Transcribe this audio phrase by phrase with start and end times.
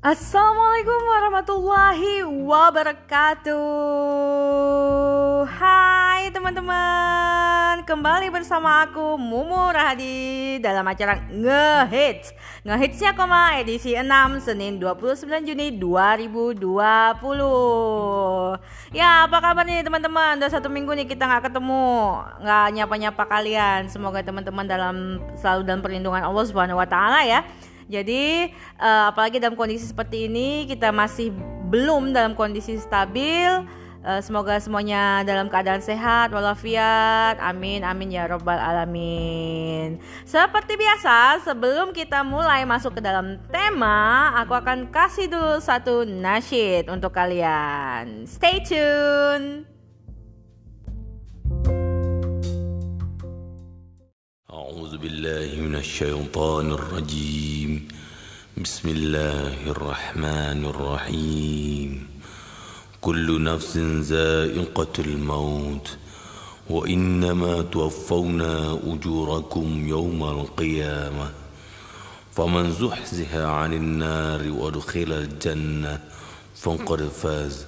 [0.00, 3.60] Assalamualaikum warahmatullahi wabarakatuh.
[5.44, 7.84] Hai teman-teman.
[7.84, 12.32] Kembali bersama aku Mumu Rahadi Dalam acara Ngehits.
[12.64, 14.08] Ngehitsnya koma edisi 6
[14.40, 16.64] Senin 29 Juni 2020
[18.96, 20.40] Ya apa kabar nih teman-teman?
[20.40, 22.24] Udah satu minggu nih kita gak ketemu.
[22.40, 23.92] Gak nyapa-nyapa kalian.
[23.92, 27.44] Semoga teman-teman dalam selalu dalam perlindungan Allah Subhanahu Wa Taala ya
[27.90, 31.34] jadi uh, apalagi dalam kondisi seperti ini kita masih
[31.68, 33.66] belum dalam kondisi stabil.
[34.00, 37.36] Uh, semoga semuanya dalam keadaan sehat walafiat.
[37.36, 40.00] Amin amin ya robbal alamin.
[40.24, 46.88] Seperti biasa, sebelum kita mulai masuk ke dalam tema, aku akan kasih dulu satu nasyid
[46.88, 48.24] untuk kalian.
[48.24, 49.69] Stay tune.
[54.70, 57.88] أعوذ بالله من الشيطان الرجيم.
[58.62, 62.06] بسم الله الرحمن الرحيم.
[63.00, 63.78] كل نفس
[64.14, 65.96] زائقة الموت
[66.70, 68.40] وإنما توفون
[68.92, 71.30] أجوركم يوم القيامة.
[72.32, 76.00] فمن زحزح عن النار وادخل الجنة
[76.56, 77.66] فقد فاز.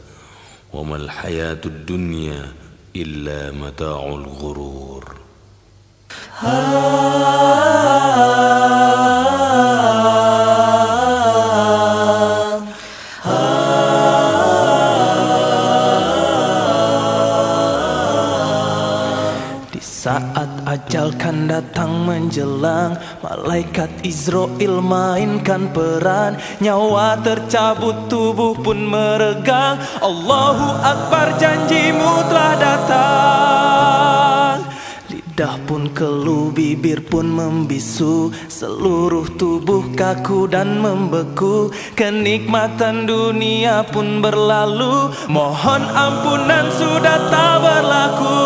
[0.72, 2.52] وما الحياة الدنيا
[2.96, 5.31] إلا متاع الغرور.
[20.02, 26.34] Saat ajal kan datang menjelang Malaikat Israel mainkan peran.
[26.58, 29.78] Nyawa tercabut tubuh pun meregang.
[30.02, 34.31] Allahu Akbar janjimu telah datang
[35.32, 38.28] Lidah pun keluh, bibir pun membisu.
[38.52, 41.72] Seluruh tubuh kaku dan membeku.
[41.96, 45.08] Kenikmatan dunia pun berlalu.
[45.32, 48.44] Mohon ampunan sudah tak berlaku.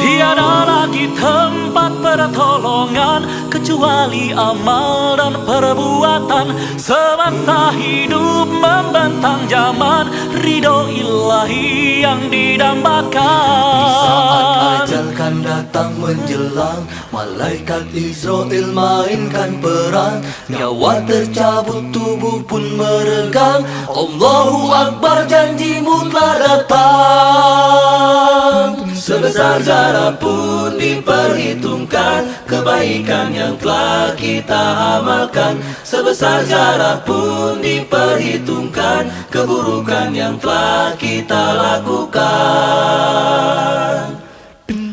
[0.00, 6.78] Tiada lagi tempat pertolongan Kecuali amal dan perbuatan.
[6.78, 10.06] Semasa hidup membentang zaman
[10.38, 13.10] Ridho ilahi yang didambakan.
[13.10, 23.66] Di saat ajal kan datang menjelang Malaikat Israel mainkan peran Nyawa tercabut tubuh pun meregang.
[23.90, 28.45] Allahu Akbar janjimu telah datang
[29.06, 32.26] Sebesar zarah pun diperhitungkan.
[32.42, 35.62] Kebaikan yang telah kita amalkan.
[35.86, 39.06] Sebesar zarah pun diperhitungkan.
[39.30, 42.26] Keburukan yang telah kita lakukan.
[44.66, 44.90] Di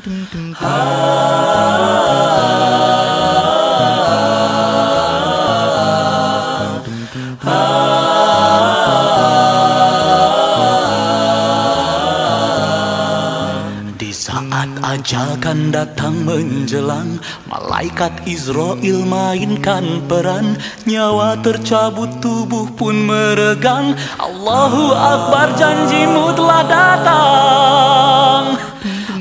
[14.64, 17.20] saat ajal kan datang menjelang
[17.52, 20.56] Malaikat Israel mainkan peran.
[20.88, 23.92] Nyawa tercabut tubuh pun meregang.
[24.24, 28.44] Allahu Akbar janjimu telah datang.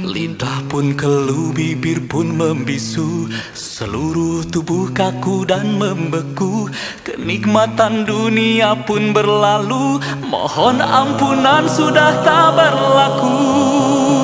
[0.07, 3.27] Lidah pun keluh, bibir pun membisu.
[3.51, 6.71] Seluruh tubuh kaku dan membeku.
[7.03, 9.99] Kenikmatan dunia pun berlalu.
[10.23, 14.22] Mohon ampunan sudah tak berlaku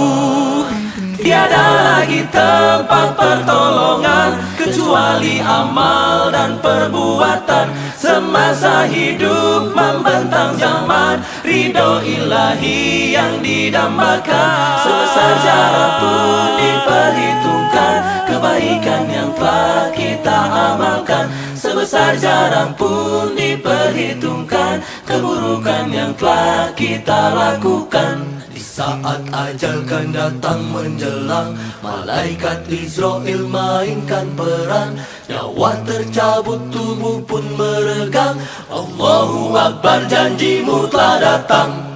[1.19, 7.75] Tiada lagi tempat pertolongan Kecuali amal dan perbuatan.
[7.99, 14.79] Semasa hidup membentang zaman Ridho ilahi yang didambakan.
[14.87, 17.97] Sebesar jarak pun diperhitungkan
[18.31, 20.39] Kebaikan yang telah kita
[20.71, 21.27] amalkan.
[21.59, 28.39] Sebesar jarak pun diperhitungkan Keburukan yang telah kita lakukan
[28.79, 34.95] saat ajal kan datang menjelang Malaikat Israel mainkan peran.
[35.27, 38.39] Nyawa tercabut tubuh pun meregang.
[38.71, 41.89] Allahu Akbar janjimu telah datang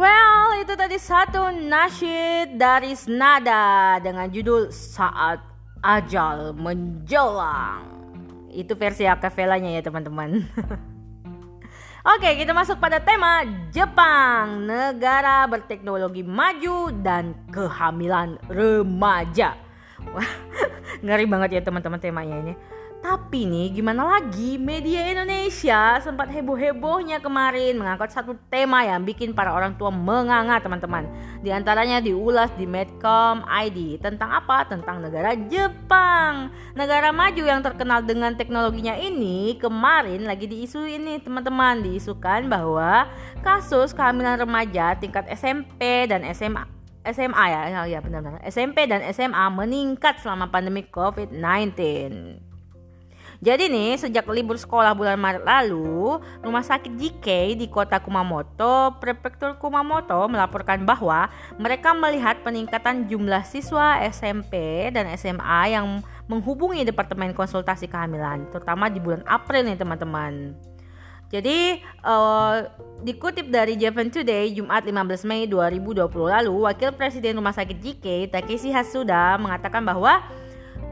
[0.00, 5.44] Well, itu tadi satu nasyid dari Snada dengan judul Saat
[5.84, 7.84] Ajal Menjelang.
[8.48, 10.40] Itu versi akapelanya ya teman-teman.
[12.16, 13.44] Oke, kita masuk pada tema
[13.76, 19.52] Jepang, negara berteknologi maju dan kehamilan remaja.
[20.16, 20.32] Wah,
[21.04, 22.56] ngeri banget ya teman-teman temanya ini.
[23.00, 29.56] Tapi nih gimana lagi media Indonesia sempat heboh-hebohnya kemarin mengangkat satu tema yang bikin para
[29.56, 31.08] orang tua menganga teman-teman.
[31.40, 34.68] Di antaranya diulas di Medcom ID tentang apa?
[34.68, 36.52] Tentang negara Jepang.
[36.76, 43.08] Negara maju yang terkenal dengan teknologinya ini kemarin lagi diisu ini teman-teman diisukan bahwa
[43.40, 46.68] kasus kehamilan remaja tingkat SMP dan SMA
[47.00, 52.49] SMA ya, ya benar-benar SMP dan SMA meningkat selama pandemi COVID-19.
[53.40, 59.56] Jadi nih, sejak libur sekolah bulan Maret lalu, Rumah Sakit JK di kota Kumamoto, Prefektur
[59.56, 61.24] Kumamoto melaporkan bahwa
[61.56, 69.00] mereka melihat peningkatan jumlah siswa SMP dan SMA yang menghubungi Departemen Konsultasi Kehamilan, terutama di
[69.00, 70.52] bulan April nih teman-teman.
[71.32, 72.68] Jadi uh,
[73.00, 78.68] dikutip dari Japan Today Jumat 15 Mei 2020 lalu, Wakil Presiden Rumah Sakit JK Takeshi
[78.68, 80.20] Hasuda mengatakan bahwa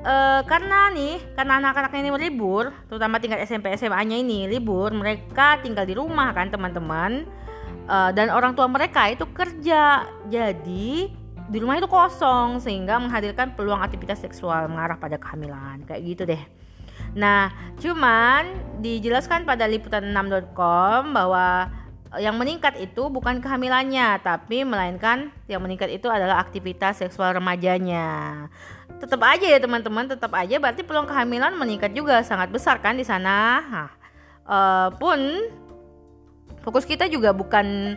[0.05, 5.87] uh, karena nih karena anak-anak ini libur terutama tingkat SMP SMA-nya ini libur mereka tinggal
[5.89, 7.27] di rumah kan teman-teman.
[7.89, 10.05] Uh, dan orang tua mereka itu kerja.
[10.29, 11.09] Jadi
[11.49, 15.89] di rumah itu kosong sehingga menghadirkan peluang aktivitas seksual mengarah pada kehamilan.
[15.89, 16.43] Kayak gitu deh.
[17.17, 17.49] Nah
[17.81, 18.53] cuman
[18.85, 21.73] dijelaskan pada liputan6.com bahwa
[22.19, 28.47] yang meningkat itu bukan kehamilannya tapi melainkan yang meningkat itu adalah aktivitas seksual remajanya.
[28.99, 30.59] Tetap aja ya teman-teman tetap aja.
[30.59, 33.63] Berarti peluang kehamilan meningkat juga sangat besar kan di sana?
[33.63, 33.91] Nah,
[34.45, 35.19] uh, pun
[36.67, 37.97] fokus kita juga bukan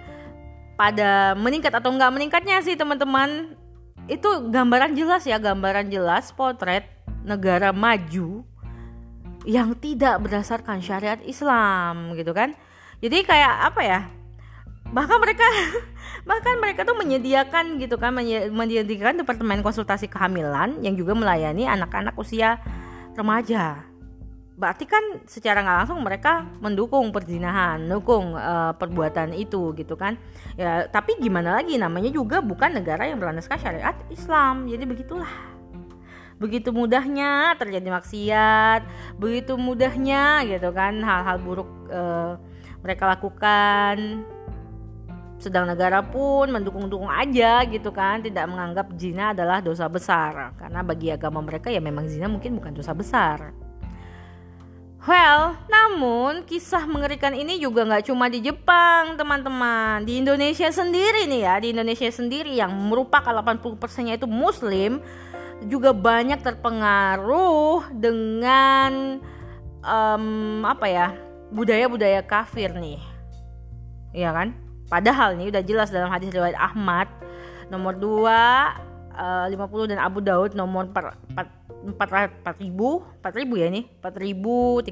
[0.78, 3.58] pada meningkat atau enggak meningkatnya sih teman-teman.
[4.06, 6.86] Itu gambaran jelas ya gambaran jelas potret
[7.22, 8.46] negara maju
[9.46, 12.54] yang tidak berdasarkan syariat Islam gitu kan
[13.02, 14.00] jadi kayak apa ya
[14.94, 15.46] bahkan mereka
[16.30, 18.14] bahkan mereka tuh menyediakan gitu kan
[18.54, 22.62] menyediakan departemen konsultasi kehamilan yang juga melayani anak-anak usia
[23.18, 23.92] remaja
[24.62, 30.22] berarti kan secara nggak langsung mereka mendukung perzinahan, mendukung uh, perbuatan itu gitu kan.
[30.54, 34.70] Ya, tapi gimana lagi namanya juga bukan negara yang berlandaskan syariat Islam.
[34.70, 35.34] Jadi begitulah.
[36.38, 38.82] Begitu mudahnya terjadi maksiat,
[39.18, 42.38] begitu mudahnya gitu kan hal-hal buruk uh,
[42.82, 44.26] mereka lakukan
[45.42, 51.10] sedang negara pun mendukung-dukung aja gitu kan tidak menganggap zina adalah dosa besar karena bagi
[51.10, 53.50] agama mereka ya memang zina mungkin bukan dosa besar
[55.02, 60.06] Well, namun kisah mengerikan ini juga nggak cuma di Jepang, teman-teman.
[60.06, 65.02] Di Indonesia sendiri nih ya, di Indonesia sendiri yang merupakan 80%-nya itu muslim,
[65.66, 69.18] juga banyak terpengaruh dengan
[69.82, 71.18] um, apa ya?
[71.52, 73.04] Budaya-budaya kafir nih.
[74.16, 74.56] Iya kan?
[74.88, 77.08] Padahal nih udah jelas dalam hadis riwayat Ahmad
[77.72, 78.28] nomor 2
[79.16, 84.92] uh, 50 dan Abu Daud nomor 4, 4, 4, 4000 4000 ya nih 4031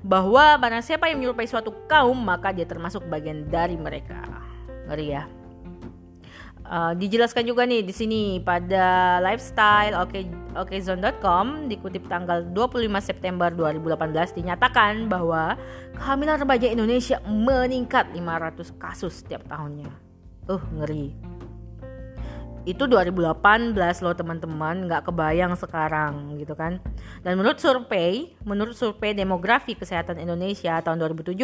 [0.00, 4.24] bahwa barang siapa yang menyerupai suatu kaum maka dia termasuk bagian dari mereka.
[4.88, 5.28] Ngeri ya.
[6.72, 10.24] Uh, dijelaskan juga nih di sini pada lifestyle oke
[10.56, 15.60] okezone.com dikutip tanggal 25 September 2018 dinyatakan bahwa
[16.00, 19.92] kehamilan remaja Indonesia meningkat 500 kasus setiap tahunnya.
[20.48, 21.12] Uh, ngeri
[22.62, 24.86] itu 2018 loh teman-teman.
[24.86, 26.78] Nggak kebayang sekarang gitu kan.
[27.26, 31.34] Dan menurut survei menurut survei demografi kesehatan Indonesia tahun 2017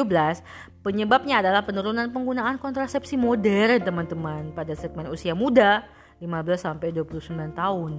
[0.87, 5.83] penyebabnya adalah penurunan penggunaan kontrasepsi modern teman-teman pada segmen usia muda
[6.23, 7.93] 15 sampai 29 tahun.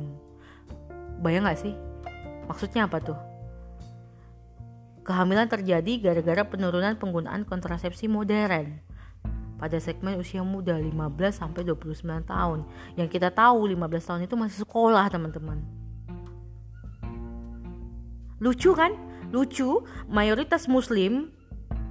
[1.20, 1.76] Bayang nggak sih?
[2.48, 3.20] Maksudnya apa tuh?
[5.04, 8.90] Kehamilan terjadi gara-gara penurunan penggunaan kontrasepsi modern
[9.60, 10.96] pada segmen usia muda 15
[11.36, 12.64] sampai 29 tahun.
[12.96, 15.60] Yang kita tahu 15 tahun itu masih sekolah, teman-teman.
[18.40, 18.96] Lucu kan?
[19.30, 21.30] Lucu, mayoritas muslim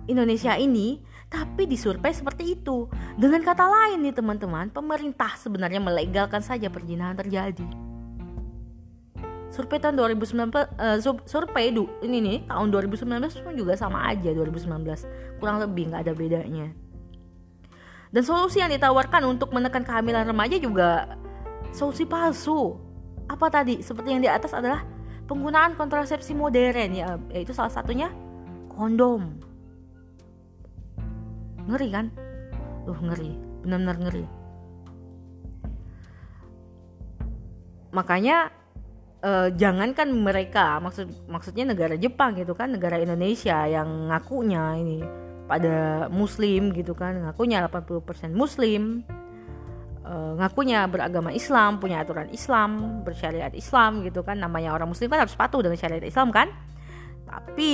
[0.09, 2.89] Indonesia ini tapi disurvei seperti itu.
[3.21, 7.69] Dengan kata lain nih teman-teman, pemerintah sebenarnya melegalkan saja perjinahan terjadi.
[9.53, 11.73] Survei tahun 2019 uh, eh, survei
[12.05, 15.41] ini nih tahun 2019 pun juga sama aja 2019.
[15.41, 16.69] Kurang lebih nggak ada bedanya.
[18.09, 21.19] Dan solusi yang ditawarkan untuk menekan kehamilan remaja juga
[21.77, 22.77] solusi palsu.
[23.29, 23.85] Apa tadi?
[23.85, 24.85] Seperti yang di atas adalah
[25.29, 28.09] penggunaan kontrasepsi modern ya, yaitu salah satunya
[28.73, 29.37] kondom.
[31.69, 32.07] Ngeri kan?
[32.89, 33.37] Uh, ngeri.
[33.61, 34.25] Benar-benar ngeri.
[37.93, 38.49] Makanya
[39.21, 45.01] uh, jangankan mereka maksud maksudnya negara Jepang gitu kan negara Indonesia yang ngakunya ini
[45.49, 47.17] pada muslim gitu kan.
[47.25, 49.03] Ngakunya 80% muslim.
[50.09, 54.37] Uh, ngakunya beragama Islam punya aturan Islam bersyariat Islam gitu kan.
[54.37, 56.53] Namanya orang muslim kan harus patuh dengan syariat Islam kan.
[57.25, 57.73] Tapi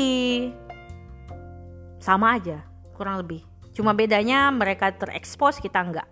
[1.99, 2.63] sama aja
[2.95, 3.43] kurang lebih.
[3.75, 6.07] Cuma bedanya mereka terekspos kita enggak.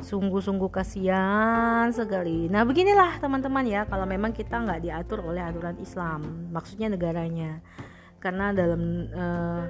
[0.00, 2.48] Sungguh-sungguh kasihan sekali.
[2.48, 3.84] Nah beginilah teman-teman ya.
[3.88, 7.60] Kalau memang kita nggak diatur oleh aturan Islam, maksudnya negaranya,
[8.24, 9.62] karena dalam uh,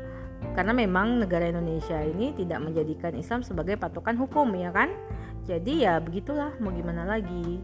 [0.54, 4.94] karena memang negara Indonesia ini tidak menjadikan Islam sebagai patokan hukum ya kan,
[5.42, 7.58] jadi ya begitulah mau gimana lagi.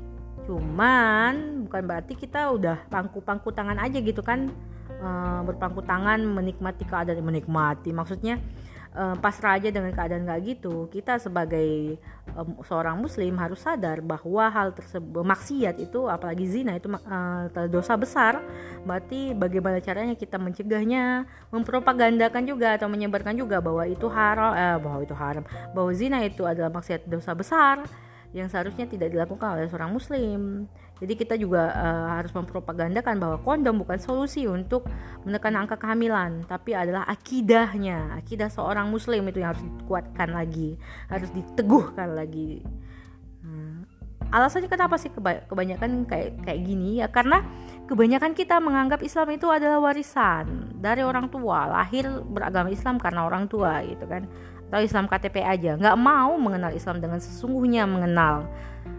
[0.51, 4.51] Cuman bukan berarti kita udah pangku-pangku tangan aja gitu kan,
[4.99, 8.43] uh, berpangku tangan menikmati keadaan menikmati, maksudnya
[8.95, 10.89] um, pasrah aja dengan keadaan kayak gitu.
[10.91, 11.99] Kita sebagai
[12.35, 17.95] um, seorang muslim harus sadar bahwa hal tersebut maksiat itu apalagi zina itu uh, dosa
[17.95, 18.43] besar.
[18.83, 25.01] Berarti bagaimana caranya kita mencegahnya mempropagandakan juga atau menyebarkan juga bahwa itu haram eh, bahwa
[25.05, 25.45] itu haram.
[25.75, 27.83] Bahwa zina itu adalah maksiat dosa besar
[28.31, 30.71] yang seharusnya tidak dilakukan oleh seorang muslim
[31.01, 34.85] jadi kita juga uh, harus mempropagandakan bahwa kondom bukan solusi untuk
[35.25, 40.77] menekan angka kehamilan, tapi adalah akidahnya, akidah seorang muslim itu yang harus dikuatkan lagi,
[41.09, 42.61] harus diteguhkan lagi.
[43.41, 43.89] Hmm.
[44.31, 45.11] Alasannya kenapa sih
[45.49, 47.43] kebanyakan kayak kayak gini ya karena
[47.91, 53.49] kebanyakan kita menganggap Islam itu adalah warisan dari orang tua, lahir beragama Islam karena orang
[53.49, 54.29] tua gitu kan.
[54.71, 58.47] Atau Islam KTP aja, nggak mau mengenal Islam dengan sesungguhnya mengenal.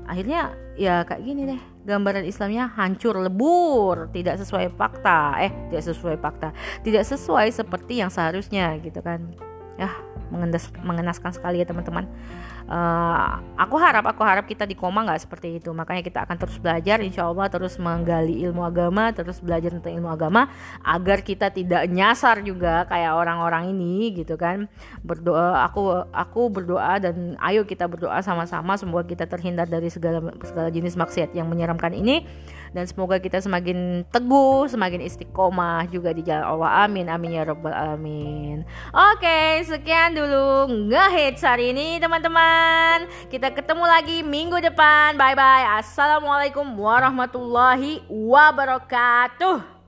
[0.04, 1.62] Akhirnya ya kayak gini deh.
[1.88, 4.12] Gambaran Islamnya hancur lebur.
[4.12, 5.40] Tidak sesuai fakta.
[5.40, 6.52] Eh tidak sesuai fakta.
[6.84, 9.32] Tidak sesuai seperti yang seharusnya gitu kan.
[9.80, 9.90] Ya
[10.32, 12.08] mengendas, mengenaskan sekali ya teman-teman.
[12.72, 15.76] Uh, aku harap aku harap kita di koma nggak seperti itu.
[15.76, 20.08] Makanya kita akan terus belajar insya Allah terus menggali ilmu agama terus belajar tentang ilmu
[20.08, 20.48] agama
[20.80, 24.72] agar kita tidak nyasar juga kayak orang-orang ini gitu kan.
[25.04, 30.72] Berdoa aku aku berdoa dan ayo kita berdoa sama-sama semoga kita terhindar dari segala segala
[30.72, 32.24] jenis maksiat yang menyeramkan ini.
[32.72, 36.88] Dan semoga kita semakin teguh semakin istiqomah juga di jalan Allah.
[36.88, 38.64] Amin amin ya robbal alamin.
[38.96, 43.10] Oke sekian dulu ngehits hari ini teman-teman.
[43.34, 45.18] Kita ketemu lagi minggu depan.
[45.18, 49.81] Bye bye assalamualaikum warahmatullahi wabarakatuh